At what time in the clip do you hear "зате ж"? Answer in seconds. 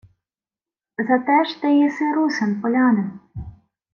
1.07-1.61